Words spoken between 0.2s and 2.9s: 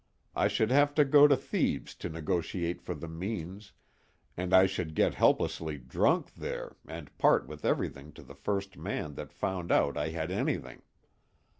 I should have to go to Thebes to negotiate